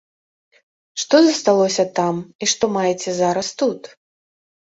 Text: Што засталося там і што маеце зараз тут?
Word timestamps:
Што 1.01 1.19
засталося 1.27 1.85
там 1.99 2.15
і 2.45 2.49
што 2.53 2.65
маеце 2.79 3.09
зараз 3.21 3.47
тут? 3.61 3.81